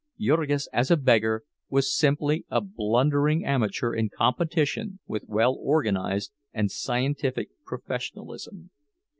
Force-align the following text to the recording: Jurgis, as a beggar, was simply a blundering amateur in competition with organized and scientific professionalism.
Jurgis, 0.19 0.67
as 0.73 0.89
a 0.89 0.97
beggar, 0.97 1.43
was 1.69 1.95
simply 1.95 2.43
a 2.49 2.59
blundering 2.59 3.45
amateur 3.45 3.93
in 3.93 4.09
competition 4.09 4.97
with 5.05 5.23
organized 5.29 6.31
and 6.51 6.71
scientific 6.71 7.49
professionalism. 7.67 8.71